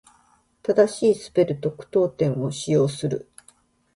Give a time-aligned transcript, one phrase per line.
[0.63, 3.29] 正しいスペルと句読点を使用する。